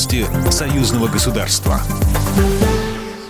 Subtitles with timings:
[0.00, 1.78] Новости союзного государства.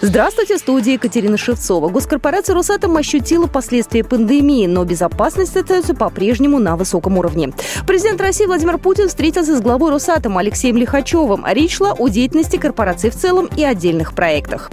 [0.02, 1.88] Здравствуйте, в студии Екатерина Шевцова.
[1.88, 7.52] Госкорпорация «Росатом» ощутила последствия пандемии, но безопасность остается по-прежнему на высоком уровне.
[7.88, 11.44] Президент России Владимир Путин встретился с главой «Росатом» Алексеем Лихачевым.
[11.50, 14.70] Речь шла о деятельности корпорации в целом и отдельных проектах.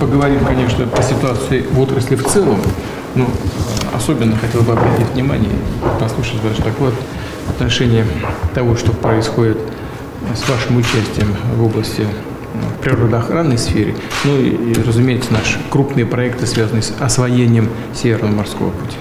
[0.00, 2.62] Поговорим, конечно, по ситуации в отрасли в целом.
[3.14, 3.26] Но
[3.94, 5.52] особенно хотел бы обратить внимание,
[6.00, 6.94] послушать ваш доклад
[7.46, 8.06] в отношении
[8.54, 9.58] того, что происходит
[10.34, 12.06] с вашим участием в области
[12.54, 13.94] ну, природоохранной сфере,
[14.24, 18.96] ну и, разумеется, наши крупные проекты, связанные с освоением Северного морского пути.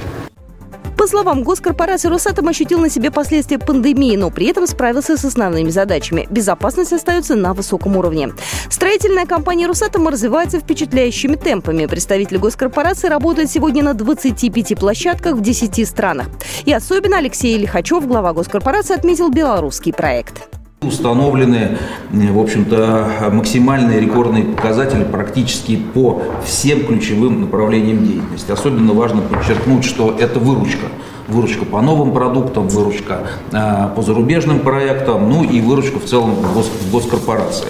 [0.97, 5.69] По словам госкорпорации, Росатом ощутил на себе последствия пандемии, но при этом справился с основными
[5.69, 6.25] задачами.
[6.31, 8.33] Безопасность остается на высоком уровне.
[8.71, 11.85] Строительная компания Росатома развивается впечатляющими темпами.
[11.85, 16.27] Представители госкорпорации работают сегодня на 25 площадках в 10 странах.
[16.63, 20.54] И особенно Алексей Лихачев, глава госкорпорации, отметил белорусский проект.
[20.85, 21.77] Установлены,
[22.11, 28.51] в общем-то, максимальные рекордные показатели практически по всем ключевым направлениям деятельности.
[28.51, 30.87] Особенно важно подчеркнуть, что это выручка.
[31.27, 36.69] Выручка по новым продуктам, выручка э, по зарубежным проектам, ну и выручка в целом гос,
[36.91, 37.67] госкорпорации.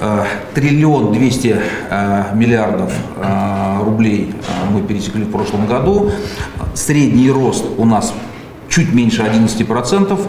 [0.00, 1.56] Э, триллион двести
[1.90, 2.92] э, миллиардов
[3.82, 4.34] рублей
[4.70, 6.12] мы пересекли в прошлом году.
[6.74, 8.14] Средний рост у нас
[8.68, 10.20] чуть меньше 11 процентов.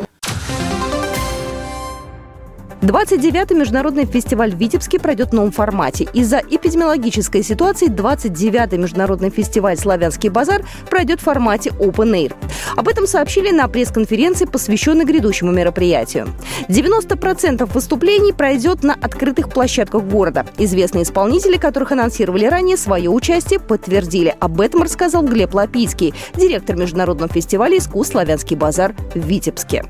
[2.81, 6.07] 29-й международный фестиваль в Витебске пройдет в новом формате.
[6.13, 12.33] Из-за эпидемиологической ситуации 29-й международный фестиваль «Славянский базар» пройдет в формате Open Air.
[12.75, 16.27] Об этом сообщили на пресс-конференции, посвященной грядущему мероприятию.
[16.69, 20.47] 90% выступлений пройдет на открытых площадках города.
[20.57, 24.35] Известные исполнители, которых анонсировали ранее, свое участие подтвердили.
[24.39, 29.85] Об этом рассказал Глеб Лапицкий, директор международного фестиваля искусств «Славянский базар» в Витебске.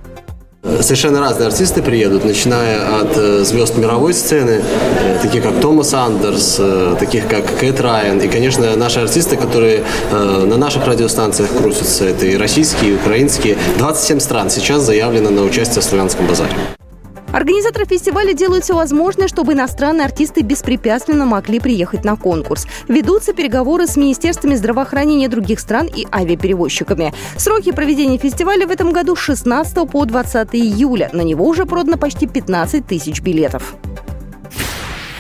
[0.64, 6.58] Совершенно разные артисты приедут, начиная от э, звезд мировой сцены, э, таких как Томас Андерс,
[6.60, 12.28] э, таких как Кэт Райан, и, конечно, наши артисты, которые на наших радиостанциях крутятся, это
[12.28, 13.58] и российские, и украинские.
[13.80, 16.54] 27 стран сейчас заявлено на участие в Славянском базаре.
[17.34, 22.68] Организаторы фестиваля делают все возможное, чтобы иностранные артисты беспрепятственно могли приехать на конкурс.
[22.90, 27.14] Ведутся переговоры с министерствами здравоохранения других стран и авиаперевозчиками.
[27.38, 31.10] Сроки проведения фестиваля в этом году с 16 по 20 июля.
[31.14, 33.76] На него уже продано почти 15 тысяч билетов.